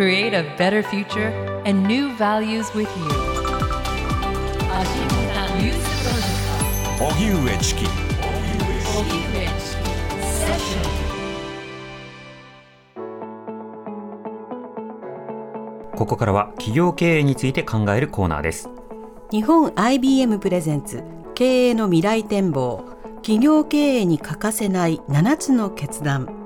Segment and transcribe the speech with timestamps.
[0.00, 1.28] create a better future
[1.66, 3.10] and new values with you.
[15.94, 18.70] ここからは企業経営について考えるコーナーです。
[19.30, 21.04] 日本 IBM プレゼンツ
[21.34, 22.88] 経営の未来展望。
[23.16, 26.39] 企業経営に欠かせない7つの決断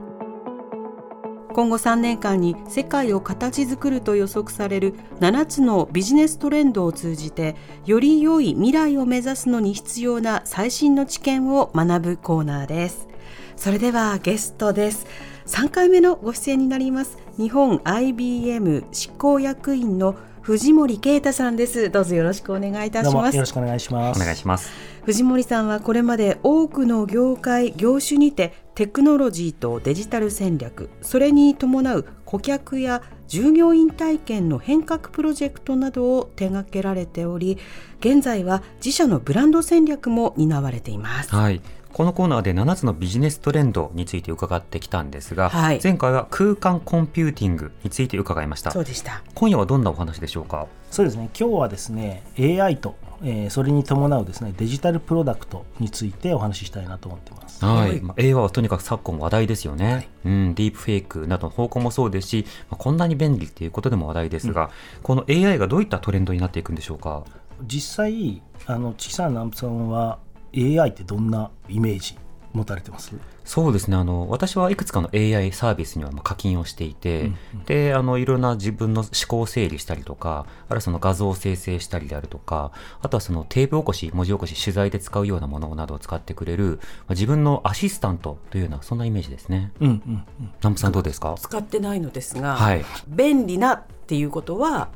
[1.54, 7.54] 今後3年間に世界を形作ると予測される7つのビジネストレンドを通じて
[7.86, 13.06] より良い未来を目指すのに必要な最新の知見を学ぶコーナーです。
[13.54, 15.06] それではゲストです。
[15.46, 17.18] 3回目のご出演になります。
[17.38, 21.88] 日本 IBM 執行役員の藤森啓太さんです。
[21.88, 23.14] どうぞよろしくお願いいたします。
[23.14, 24.20] もよろしくお願いします。
[24.20, 24.72] お願いします。
[25.04, 37.58] 藤森さんはこれまで多くの業界業種にてテクノロジーとデジタル戦略それに伴う顧客や従業員体験の変革プロジェクトなどを手掛けられており
[38.00, 41.34] 現在は自社のブランド戦略も担われています。
[41.34, 41.60] はい
[41.94, 50.66] このコーナーで7つのビジネストレンドについて伺ってきたんですが、はい前回は空間コンピューティングについて伺いましたそうでした今夜はどんなお話でしょうか？
[50.90, 51.30] そうですね。
[51.38, 57.53] 今日はですね、AI と、えーそれに伴うですね、デジタルプロダクトについてお話ししたいなと思ってます。
[57.66, 58.00] はい、はい。
[58.00, 60.08] まあ、AI はとにかく昨今話題ですよね、はい。
[60.24, 64.70] うん、ディープフェイクなどの方向もそうですし、まあ、こんなに便利っていうことでも話題ですが、
[65.02, 67.24] この AI がどういったトレンドになっていくんでしょうか？
[67.62, 70.18] 実際、あの、チキさん、ナンプさんは
[70.56, 72.16] AI ってどんなイメージ
[72.54, 73.12] 持たれてます？
[73.44, 73.96] そうですね。
[73.96, 77.32] あの私はいくつかの AI サービスにはまあ課金をしていて、
[77.66, 89.72] であのいろんな自分の思考を整理したりとかあるいはその画像を生成したりであるとかあとはそのテープ起こし文字起こし取材で使うようなものなどを使ってくれる、まあ自分のアシスタントというようなそんなイメージですね。
[89.80, 89.94] うんうん
[90.40, 90.52] うん。
[90.60, 91.34] 南部さんどうですか？
[91.38, 92.84] 使ってないのですが、はい。
[93.08, 94.88] 便利なっていうことは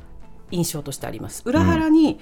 [0.51, 1.43] 印象としてあります。
[1.45, 2.21] 裏腹に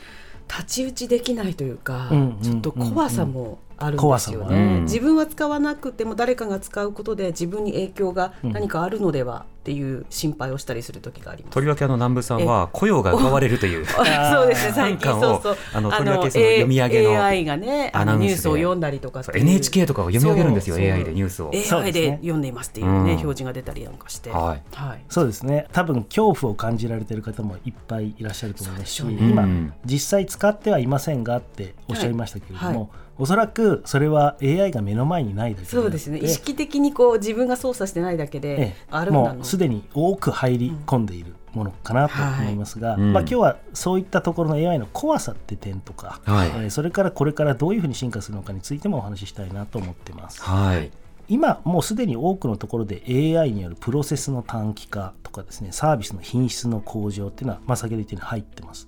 [0.49, 2.39] 太刀打ちできないというか、うん。
[2.41, 4.81] ちょっと怖さもあるんですよね、る。
[4.83, 11.55] 自分は使わなくても誰かが使うことで自分に影響が何かあるのではっていう心配をしたりする時があります。
[11.55, 13.85] とりわけあの南部さんは雇用が奪われるという。
[14.33, 15.11] そうですね最近。
[15.19, 15.57] そうそう。
[15.75, 18.27] あのとりわけその読み上げの AI がねあアナウンスで。
[18.27, 21.51] のニュースを読んだりとか NHK とかを読み上げるんですよ AI でニュースを。
[21.51, 23.03] AI で読んでいますっていうね、うん。
[23.03, 24.31] 表示が出たりなんかして。
[24.31, 24.63] はい。
[24.73, 25.01] はい。
[25.09, 25.67] そうですね。
[25.73, 29.33] 多分恐怖を感じられている方もいっぱいいらっしゃると思いますし、そうでしょうね。
[29.33, 32.77] 今、うん実際使ってはいませんがっておっしゃいましたけれども、はい。
[32.77, 32.89] はい
[33.19, 36.19] おそらくそれは AI が目の前にないだけでそうですね。
[36.19, 43.01] 意識的にこう自分が操作してないだけで、ええあるんだもうすでに多く入り込んでいるものかなと思いますが、はい。
[43.01, 43.13] うん。
[43.13, 46.49] まあ、今日はそういったところの AI の怖さって点とか、はい。
[46.49, 50.43] えーそれからこれからどういうふうに進化するのかについてもお話ししたいなと思ってます。
[50.43, 50.91] はい。
[51.29, 58.87] 今もうすでに多くのところで AI によるプロセスの短期化とかですねサービスの品質の向上っていうのは、まあ、先ほど言ったように入ってます。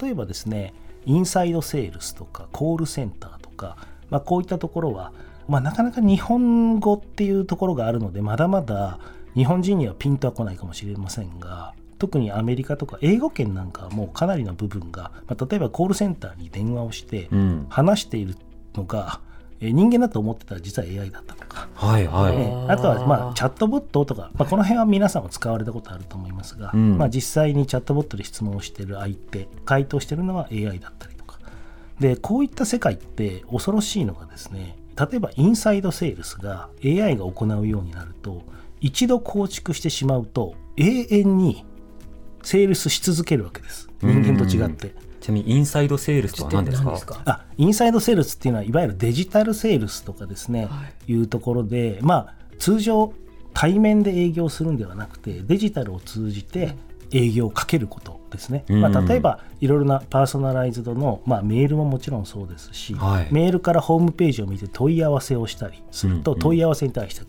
[0.00, 0.72] 例えばですね
[1.04, 3.76] インサイドセールスとかコールセンターとか、
[4.10, 5.12] まあ、こういったところは、
[5.48, 8.98] まあ、なかなか日本語っていうところがあるのでまだまだ
[9.34, 17.66] 日本人にはピンとは来ないかもしれませんが特にアメリカとか英語圏なんかはもうかなりの部分が、まあ、例えばコールセンターに電話をしてうん。
[17.68, 18.36] 話している
[18.74, 19.20] のが、
[19.60, 21.68] えー人間だと思ってたら実は AI だったとか。
[21.74, 26.98] はいはい、ええあとは、まあ、チャットボットとか、まあ、この辺は皆さんも使われたことあると思いますが、うん。
[26.98, 31.15] まあ、実際にチャットボットで質問をしている相手回答しているのは AI だったり
[32.00, 38.42] でこういった世界って恐ろしいのがですね例えばインサイドセールスが AI が行うようになると
[38.80, 41.64] 一度構築してしまうと永遠に
[42.42, 43.88] セールスし続けるわけです。
[44.02, 44.94] 人間と違って。
[45.20, 46.84] ちなみにインサイドセールスとは何ですか？
[46.84, 47.22] 何ですか？
[47.24, 51.14] あインサイドセールスっていうのはいわゆるデジタルセールスとかですね、、はい。
[51.14, 53.12] うところでまあ通常
[53.52, 56.76] 対面で営業するんではなくてデジタルを通じて
[57.12, 58.80] 営業をかけることですね、うん。
[58.80, 63.28] まあ、例えばいろいろなパーソナライズドの、まあ、メールももちろんそうですし、はい。
[63.32, 66.42] メールからホームページを見て問い合わせをしたりすると、うんうん。
[66.42, 67.22] 問い合わせに対して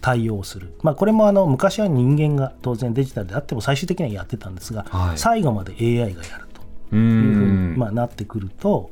[0.00, 5.18] 対応する、まあ、これもあの昔は人間が当然デジタルであっても最終的にはやってたんですが、はい。
[5.18, 6.60] 最後まで AI がやると。
[6.92, 8.90] ういうふうに、んまあ、なってくると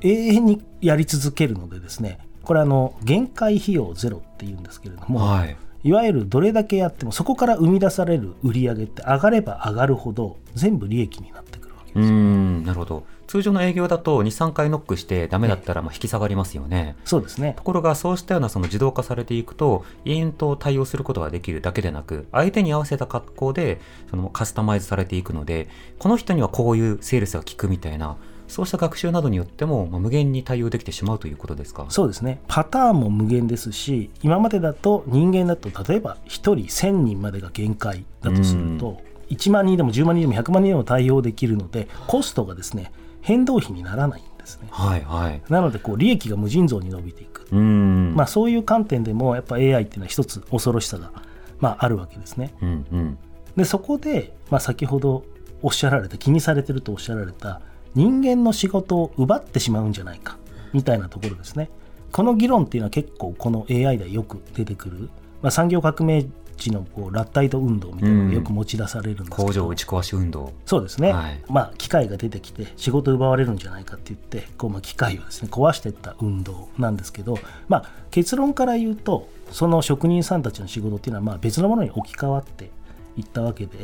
[0.00, 12.16] 永遠にやり続けるのでですねこれあの限界費用ゼロっていうんですけれども、はいいわゆるどれだけやってもそこから生み出される売り上げって上がれば上がるほど全部利益になってくるわけうですよ。
[12.16, 13.04] んなるほど。
[13.26, 16.96] 通常の営業だと23回ノックしてダメだったらまあ引き下がりますよね。
[17.04, 17.54] そうですね。
[17.56, 23.80] ところがそうしたようなその自動化されていくと永遠と対応することができるだけでなく相手に合わせた格好で
[24.10, 25.68] そのカスタマイズされていくので
[25.98, 28.16] この人にはこういうセールスが効くみたいな
[28.52, 31.86] そうした学習などによっても、まあ、無限に対応できてしまうということですか？
[31.88, 39.00] そうですねパターンも無限ですし今までだと人間だと例えば1人1000人までが限界だとすると
[39.30, 44.68] 1万人でも10万人でも100万人でも対応できるのでコストがですね変動費にならないんですね。
[44.70, 45.42] はいはい。
[45.48, 48.14] なのでこう利益が無尽蔵に伸びていく、うん。
[48.16, 51.12] まあ、そういう観点でもやっぱ AI っていうのは一つ恐ろしさが、
[51.60, 52.52] まあ、あるわけですね。
[52.60, 53.18] うんうん。
[53.56, 55.24] でそこで、まあ、先ほど
[55.62, 57.60] おっしゃられた気にされてるとおっしゃられた
[57.94, 60.38] 人間の仕事を奪ってしまうんじゃないか
[60.72, 61.70] みたいなところですね。
[62.10, 65.10] この議論っていうのは結構この AI でよく出てくる、
[65.40, 70.52] まあ、産業革命時のこうラッタイト運動みたいなのがよく持ち出されるんですけど、工場打ち壊し運動。
[70.66, 71.40] そうですね、はい。
[71.48, 77.38] まあ、機械が出てきて仕事奪われるんじゃないかって言ってこう、まあ、機械をですね壊していった運動なんですけど、
[77.68, 82.70] まあ、結論から言うとその職人さんたちの仕事っていうのはまあ別のものに置き換わって
[83.16, 83.76] いったわけで、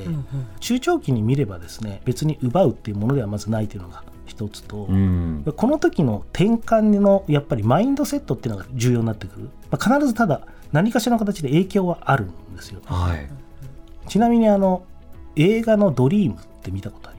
[0.60, 5.44] 中長期に見ればですね別に奪うっていうものではまずないというのが一つと、うん。
[5.56, 10.42] この時の転換のやっぱりマインドセットっていうのが重要になってくる、まあ、必ずただ
[10.72, 13.28] 何かしらの形で影響はあるんですよはい。
[14.08, 14.84] ちなみにあの
[15.36, 17.12] 映画の「ドリーム」って見たことあ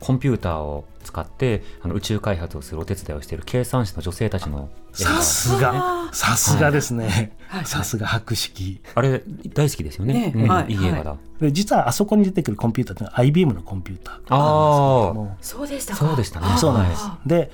[0.00, 4.68] コンピューターを使ってあの宇宙開発をするお手伝いをしている計算士の女性たちの
[4.98, 9.22] 映画さすがさすがですねさすが博識あれ
[9.54, 10.32] 大好きですよね。
[10.34, 11.16] うんねはいいい映画だ。
[11.40, 16.46] で実はあそこに出てくるコンピューターっていうのは IBM のコンピューターああ、もそうでしたかそうでしたね。
[16.58, 17.18] そうなんですは。
[17.26, 17.50] で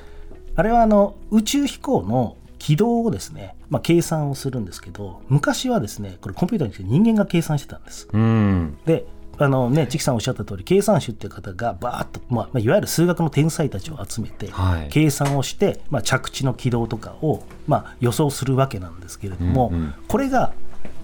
[0.54, 8.06] あれはあの宇宙飛行の軌道をですね、まあ、計算をするんですけど昔はですねこれコンピューターにして人間が計算してたんです。
[8.06, 8.08] い。
[8.12, 8.78] うん。
[8.86, 9.04] で
[9.38, 14.88] あのね、チキさんおっしゃった通り計算手っていう方がバーッと、まあ、まあいわゆる数学の天才たちを集めて、はい。
[14.90, 19.94] 計算をして、まあ、着地の軌道とかを、まあ、予想するわけなんですけれども、うんうん。
[20.06, 20.52] これが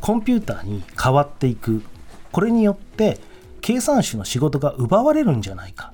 [0.01, 1.83] コンピューターに変わっていく。
[2.31, 3.19] これによって
[3.61, 5.93] 計算手の仕事が奪われるんじゃないか。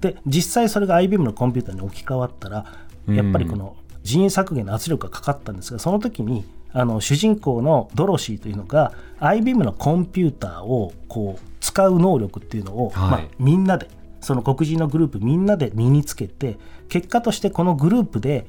[0.00, 2.66] で実際それが IBM のコンピューターに置き換わったら
[3.08, 13.88] やっぱりこの人員削減の圧力がかかったんですがその時にあの主人公のドロシーというのが IBM のコンピューターをこう使う能力っていうのを、はいまあ、みんなで
[14.22, 16.56] その黒人のグループみんなで身につけて
[16.88, 18.46] 結果としてこのグループで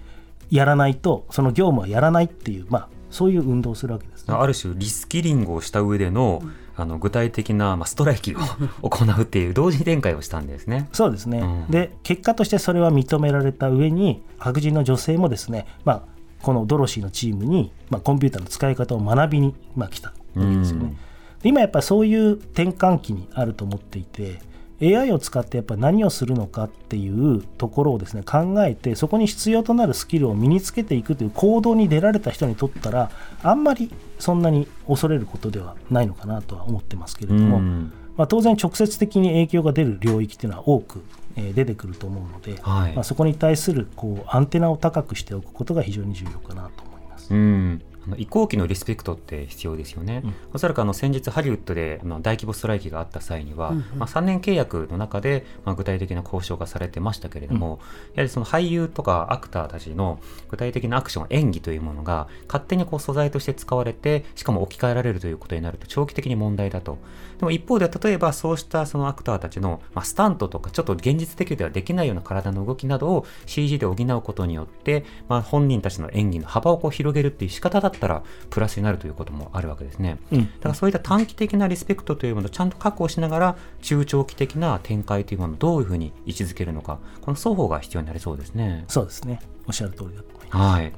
[0.50, 4.34] やらないとその業務はやらないっていう、まあ、そういう運動をするわけです、ね。
[4.34, 6.42] ある種リスキリングをした上での,、
[6.78, 8.40] あの具体的な、まあ、ストライキを
[8.82, 10.88] 行うっていう同時展開をしたんですね。
[10.94, 16.02] そうですね、うんで結果としてそれは認められた上に白人の女性もですね、まあ、
[16.42, 20.86] このドロシーのチームに、まあ、コンピューターの使い方を学びに、まあ、来たわけですよね。
[20.86, 21.07] うんで
[21.48, 24.40] 今やっぱりそういう転換期にあると思っていて
[24.82, 33.10] AI を使ってやっぱり何をするのかっていうところをですね考えてそこに必要となるスキルを身につけていくという行動に出られた人にとったら
[33.42, 37.92] あんまりそんなに恐れることではないのかなとは思ってますけれども、うん。
[38.18, 41.04] まあ、当然直接的に影響が出る領域っていうのは多く、
[41.36, 42.94] えー出てくると思うので、はい。
[42.94, 47.34] まあ、そこに対するこうアンテナを高くしておくことが非常に重要かなと思います。
[47.34, 50.22] うんあの移行期のリスペクトって必要ですよね。
[50.24, 57.80] うんおそらくあの先日ハリウッドでまあ大規模ストライキがあった際には、うんうんまあ、3年契約の中でまあ具体的な交渉がされてましたけれども、
[58.16, 60.20] やはりその俳優とかアクターたちの
[60.50, 66.98] 具体的なアクション演技というものが勝手にこう素材として使われてしかも置き換えられるということになると長期的に問題だと。
[67.40, 80.18] でも一方で例えばそうしたそのアクターたちの、まあ、スタントとかちょっと現実的ではできないような体の動きなどを CG で補うことによって、まあ、本人たちの演技の幅をこう広げるっていう仕方だったらプラスになるということもあるわけですね。
[80.32, 88.86] うんだからそういった短期的なリスペクトというものをちゃんと確保しながら中長期的な展開というものをどういうふうに位置づけるのかこの双方が必要になりそうですね。
[88.88, 90.58] そうですねおっしゃる通りだと思います。
[90.58, 90.94] はい。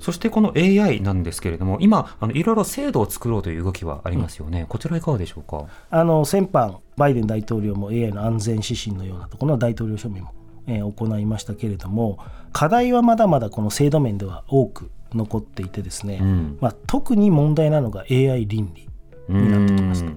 [0.00, 4.64] そしてこの AI なんですけれども、今、あのいろいろ制度を作ろうという動きはありますよね。
[4.66, 5.66] こちらいかがでしょうか？
[5.90, 10.32] あの先般、バイデン大統領も AI の安全指針のようなところの大統領署名も、
[10.66, 12.18] えー行いましたけれども、
[12.52, 16.58] 課題はまだまだこの制度面では多く残っていてですね、うん。
[16.60, 18.88] まあ、特に問題なのが AI 倫理
[19.28, 20.12] になってきますと。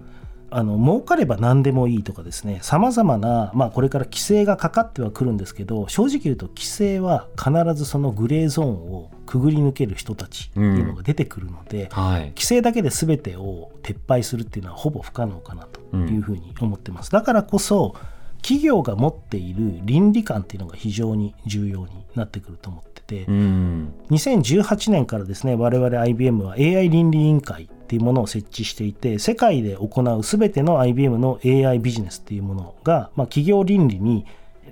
[0.55, 12.21] あの儲かれば何でもいいとかですねさまざまな、まあ、これから規制がかかってはくるんですけど正直言うと規制は必ずそのグレーゾーンをくぐり抜ける人たちっていうのが出てくるので、はい。
[12.35, 17.95] 規制だけで全てを撤廃するっていうのはほぼ不可能かなというふうに思ってます、だからこそ
[18.43, 23.93] 企業が持っている倫理観っていうのが非常に重要になってくると思ってて、うん。
[24.10, 34.25] 2018年からですね我々 IBM は AI 倫理委員会っていうものを設置していて世界で行う全ての IBM の AI ビジネスっていうものが、まあ、企業倫理に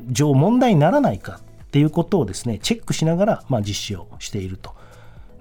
[0.10, 4.74] 上問題にならないかっていうことをですねチェックしながら、まあ、実施をしていると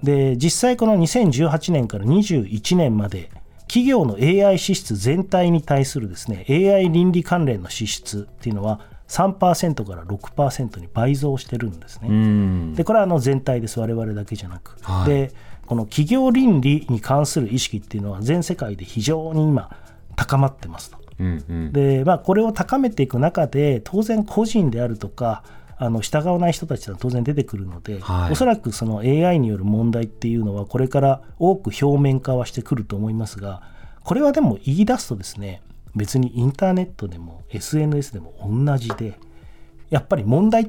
[0.03, 3.31] で実際この2018年から21年まで
[3.67, 8.81] 企業の AI 支出全体に対するですね AI 倫理関連の支出っていうのは
[9.11, 12.07] 3%から6%に倍増してるんですね。
[12.09, 12.73] うん。
[12.75, 13.79] でこれはあの全体です。
[13.79, 15.09] 我々だけじゃなく、はい。
[15.09, 15.31] で
[15.65, 19.69] この企業倫理に関する意識っていうのは全世界で非常に今
[20.15, 20.97] 高まってますと。
[21.19, 21.73] うんうん。
[21.73, 25.43] で、まあ、これを高めていく中で当然個人であるとか
[25.77, 28.31] あの従わない人たちは当然出てくるので、はい。
[28.31, 33.61] おそらくその AI による問題っていうのはこれから多く表面化はしてくると思いますが
[34.03, 35.61] これはでも言い出すとですね
[35.95, 39.19] 別にインターネットでも SNS でも同じで
[39.89, 40.65] やっぱり問題っ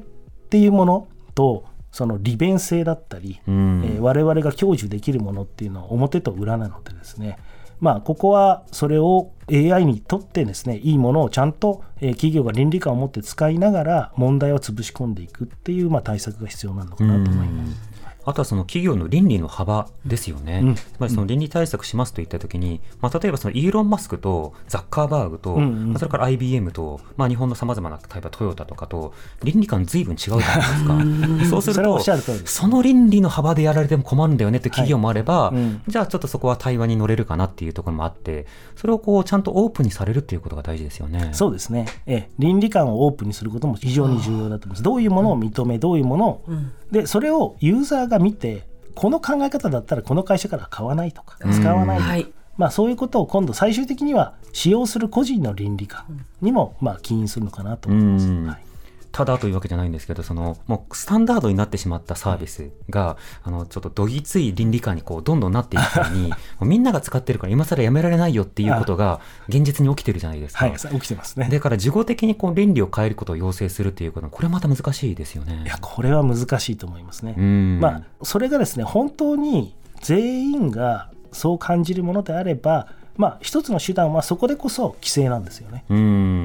[0.49, 7.37] ていうものとその利便性だったり、うんえー我々が享受できるものっていうのは表と裏なのでですね
[7.79, 17.92] まあここはそれを AI にとってですねいいものをちゃんと、えー企業が倫理観を持って使いながら問題を潰し込んでいくっていう、まあ、対策が必要なのかなと思います。
[18.25, 20.61] あとはその企業の倫理の幅ですよね。
[20.63, 20.75] うん。
[20.75, 25.87] つまりその倫理対策しますといったときに、まあ、例えばそのイーロン・マスクとザッカーバーグと、うんうん。
[25.89, 29.13] まあそれから IBM と、まあ、日本のさまざまな例えばトヨタとかと
[29.43, 31.49] 倫理観ずいぶん違うじゃないですか。
[31.49, 31.99] そうすると
[32.45, 35.83] その倫理の幅でやられても困るんだよねって企業もあれば、はいうん。
[35.87, 41.29] じゃあちょっとそこは対話に乗れるかなっていうところもあってそれをこうちゃんとオープンにされるっていうことが大事ですよね。
[41.33, 44.83] そうですね、ええ、倫理観をオープンにすることも非常に重要だと思います。
[44.83, 46.45] どういうものを認め、どういうものを、
[46.91, 52.27] でそれをユーザーが見て、この考え方だったらこの会社からは買わないとか、使わないとか、はい。
[52.57, 58.27] まあ、そういうことを今度、最終的には使用する個人の倫理観にもまあ起因するのかなと思います。
[58.27, 58.47] うん。
[58.47, 58.72] はい
[59.13, 70.65] ただというわけじゃないんですけど、その、もうスタンダードになってしまったサービスが、あの、ちょっとどぎつい倫理観にこう、どんどんなっていく際に、 もうみんなが使ってるから今更やめられないよっていうことが、現実に起きてるじゃないですか。
[70.65, 71.47] はい、起きてますね。
[71.51, 75.61] だから、事後的にこう、倫理を変えることを要請するっていうことは、これまた難しいですよね。
[75.63, 77.35] いや、これは難しいと思いますね。
[77.37, 77.79] うん。
[77.79, 85.85] まあ、それがですね本当に全員がそう感じるものであれば、まあ、一つの手段はそこでこそ規制なんですよね。
[85.89, 85.97] うん。
[85.97, 86.01] う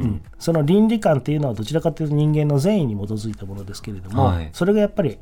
[0.07, 5.19] んその倫理観っていうのはどちらかというと人間の善意に基づいたものですけれども、はいそれがやっぱり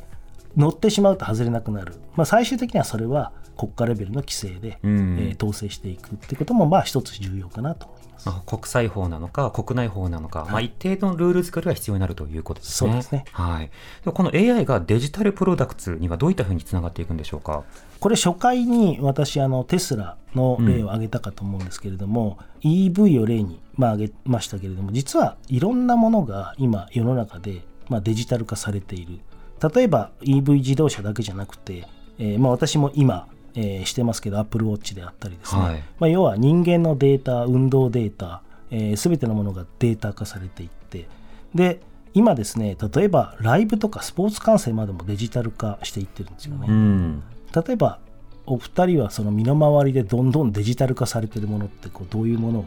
[0.57, 8.27] 乗ってしまうと外れなくなる、まあ、最終的にはそれは国家レベルの規制で、うんえー統制していくっていうこともまあ一つ重要かなと思います。
[8.27, 12.91] まあ、国際法なのか、国内法なのか、まあ、一定のルール作りが必要になるということですね。
[12.91, 13.71] そうですねはい。
[14.05, 17.65] この AI がデジタルプロダクツにはどういったふうにつながっていくんでしょうか？
[18.01, 29.19] これ初回に私あのテスラの例を挙げたかと思うんですけれども、EV を例に、まあ、挙げましたけれども実はいろんなものが今世の中で、まあ、デジタル化されている
[29.63, 31.87] 例えば EV 自動車だけじゃなくて、
[32.19, 41.09] えーまあ、私も今、えーしてますけど Apple Watch であったりですね、はいまあ、要は人間のデータ運動データ、えー、全てのものがデータ化されていって
[41.55, 41.81] で
[42.17, 46.67] 今ですね例えばライブとかスポーツ観戦までもデジタル化していってるんですよね。
[46.67, 47.23] うん。
[47.53, 47.99] 例えば
[48.47, 52.65] お二人はその身の回りでどんどんデジタル化されてるものってこうどういうものを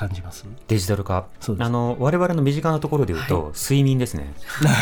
[0.00, 0.46] 感じます？
[0.66, 1.26] デジタル化。
[1.40, 1.66] そうです。
[1.66, 4.32] あの、我々の身近なところで言うと、睡眠ですね。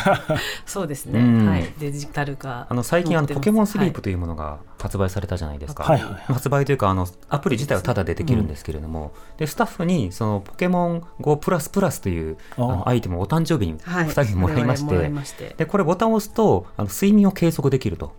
[0.64, 1.48] そうですね、うん。
[1.48, 2.68] はい、デジタル化。
[2.70, 4.02] あの、最近、あの、ポケモンスリープはい。
[4.02, 5.82] というものが発売されたじゃないですか。
[5.82, 6.22] はいはいはい。
[6.28, 12.66] 発売というか、あの、アプリ自体はタダでできるんですけれども、で、スタッフに、その、ポケモン GO プラスプラスという、ああ。
[12.68, 14.06] のアイテムをお誕生日にはい。
[14.06, 15.56] 2人にもらいまして、いまして。
[15.58, 18.12] で、これボタンを押すと、あの、睡眠を計測できると。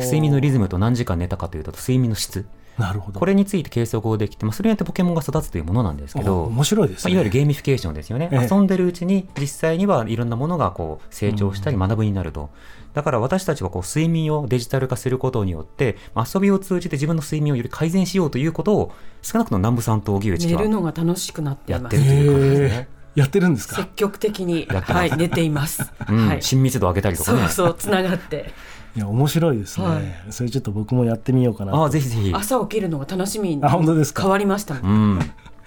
[0.00, 2.46] 睡眠のリズムと何時間寝たかというと、睡眠の質。
[2.78, 3.20] なるほど。
[3.20, 8.48] これについて計測をできて、まあ、それによってポケモンが育つというものなんですけど、面白いですまあ、ね、いわゆるゲーミフィケーションですよね、ええ。
[8.50, 12.50] 遊んでるうちに実際にはいろんなものがこう成長したり学ぶになると、
[12.94, 23.76] だから私たちはこう睡眠をデジタル化することによってまあ遊びを通じて自分の睡眠をより改善しようということを少なくとも南部さんと荻内は寝るのが楽しくなってやってるという感じですへね、ーやってるんですか？
[23.76, 26.28] 積極的に、はい、寝ています、うん。
[26.28, 27.38] はい、親密度を上げたりとかね。
[27.40, 28.52] そうそうつながって。
[28.94, 30.02] いや面白いですね、はい。
[30.30, 32.32] それちょっと僕もやってみようかなああぜひぜひ。
[32.34, 34.22] 朝起きるのが楽しみにあ本当ですか？
[34.22, 35.20] 変わりましたもん、うん。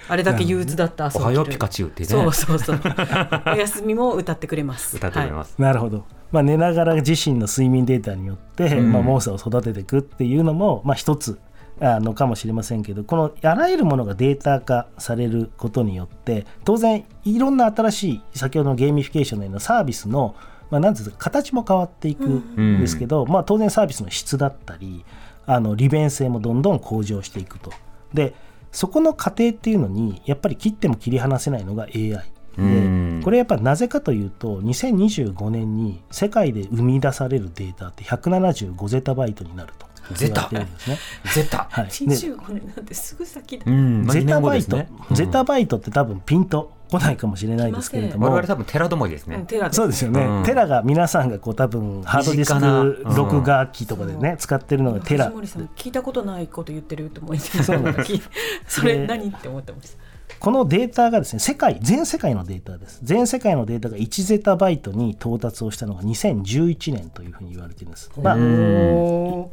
[0.08, 1.24] あれだけ憂鬱だった朝起きる。
[1.24, 2.10] おはようピカチュウってね。
[2.10, 2.80] そうそうそう。
[3.52, 4.98] おやすみも歌ってくれます。
[4.98, 8.92] 歌ってくれます、なるほど、まあ、寝ながら自身の睡眠データによって、うん。
[8.92, 11.40] まあ、モーを育てていくっていうのも、まあ、一つ
[11.82, 20.36] あのかもしれませんけどこのあらゆるものがデータ化されることによって当然いろんな新しい先ほどのゲーミフィケーションのようなサービスの、
[20.70, 25.04] まあ、なんてか形も変わっていくんですけど、まあ、当然サービスの質だったり
[25.46, 27.72] あの利便性もどんどん向上していくと。
[28.14, 28.34] で
[28.72, 31.92] そこの過程っていうのにやっぱり切っても切り離せないのが AI。
[32.58, 40.50] うんでこれやっぱなぜかというと2025年に世界で生み出されるデータって175ゼタバイトになるとゼタ。
[41.34, 41.68] ゼタ。
[41.72, 44.06] はい、で25年なんてすぐ先だ、うん。
[44.06, 44.90] まあゼタバイト、ですね。
[45.10, 45.16] うん。
[45.16, 48.28] ゼタバイトって多分ピンと来ないかもしれないですけれども。
[48.28, 50.44] 我々多分寺止まりですね、うんテラそうですよね、うん。
[50.44, 55.26] テラが皆さんがこう多分ハードディスク録画機とかでね、使ってるのがテラ。
[55.26, 58.30] 藤森さん聞いたことないこと言ってると思いてそうなんです。
[58.82, 63.00] それ何って思ってましたこのデータがですね世界全世界のデータです。
[63.04, 68.36] 全世界のデータが1ゼタバイトに到達をしたのが2011年というふうに言われているんです、まあ、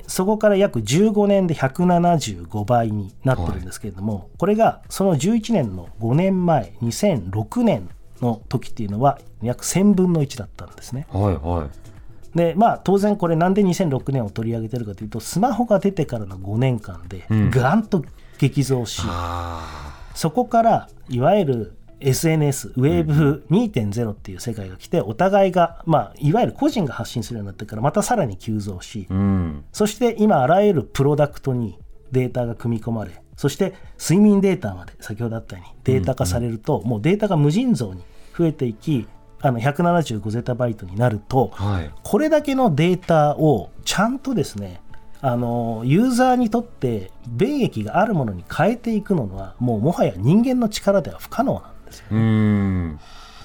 [0.07, 7.89] そこから約15年で175倍になってるんですけれども、これがその11年の5年前2006年
[8.21, 11.07] の時っていうのは約1000分の1だったんですね。
[11.11, 12.37] はいはい。
[12.37, 17.51] でまあ当然これなんで2006年を取り上げてるかというとスマホが出てからの5年間でうん。
[17.83, 18.05] と
[18.39, 29.65] 激増し、あそこからいわゆる SNS、ウェーブ2.0っていう世界が来て、お互いが、まあ、いわゆる個人が発信するようになってから、またさらに急増しー、うん。
[29.73, 31.79] そして今、あらゆるプロダクトに
[32.11, 38.03] データが組み込まれ、そして睡眠データまで、先ほどあったようにデータ化されると、もうデータが無尽蔵に
[38.37, 39.07] 増えていき、
[39.41, 41.91] あの175ゼタバイトになると、はい。
[42.03, 44.81] これだけのデータをちゃんとですね
[45.25, 53.01] あのユーザーにとって便益があるものに変えていくのはもうもはや人間の力では不可能なんですようーん。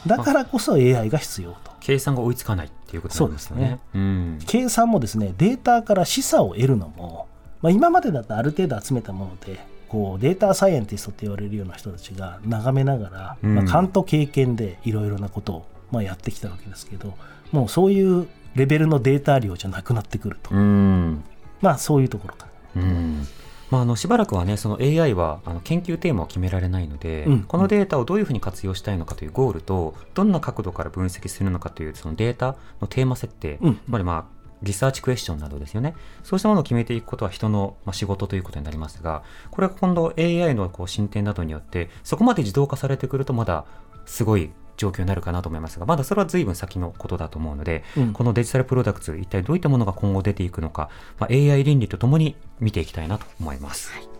[0.08, 1.72] だからこそ AI が必要と。
[1.80, 3.80] 計算が追いつかないっていうことなんですね。
[3.94, 4.40] うん。
[4.48, 7.28] 計算もですねデータから示唆を得るのも、
[7.62, 13.54] まあ、今までだとある程度集めたものでこうデータサイエンティストって言われるような人たちが眺めながら、うん。
[13.56, 17.14] まあ、勘と経験でいろいろなことを、まあ、やってきたわけですけど
[17.52, 21.24] もうそういうレベルのデータ量じゃなくなってくると、うん
[21.62, 23.28] まあそういうところかうん。
[23.70, 27.44] まあ、あのしばらくはねその AI はあの研究テーマを決められないので、うん。
[27.44, 33.76] このデータをどういうふうに活用したいのかというゴールとどんな角度から分析するのかというそのデータのテーマ設定、うん。
[33.76, 35.96] つまりまあリサーチクエスチョンなどですよね。
[36.24, 43.66] そうしたものを決めていくことは人のまあ仕事ということになりますがこれが今度 AI のこう進展などによってそこまで自動化されてくるとまだ
[44.06, 54.17] すごい状況になるかなと思いますがまだそれは随分先のことだと思うので、うんこのデジタルプロダクツ一体どういったものが今後出ていくのか、まあ、AI 倫理とともに見ていきたいなと思います。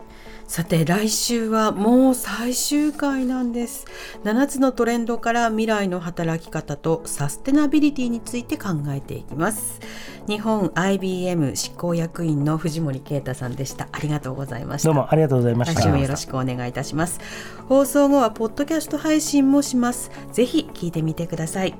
[0.48, 3.84] さて来週はもう最終回なんです。
[4.24, 9.78] 7つのトレンドから未来の働き方とサステナビリティについて考えていきます。
[10.26, 13.88] 日本 IBM 執行役員の藤森啓太さんでした。
[13.92, 14.88] ありがとうございました。
[14.88, 15.80] どうもありがとうございました。
[15.82, 17.20] 来週もよろしくお願いいたします。
[17.68, 20.10] 放送後はポッドキャスト配信もします。
[20.32, 21.74] ぜひ聞いてみてください。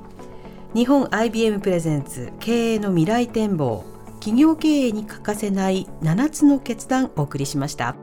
[0.75, 3.83] 日本 IBM プレゼンツ経営の未来展望。
[4.19, 7.95] 企業経営に欠かせない7つの決断をお送りしました